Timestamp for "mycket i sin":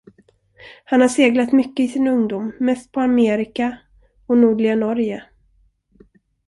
1.51-2.07